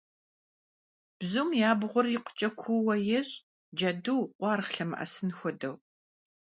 [1.17, 3.33] Бзум и абгъуэр икъукӏэ куууэ ещӏ,
[3.77, 5.75] джэду, къуаргъ лъэмыӏэсын хуэдэу.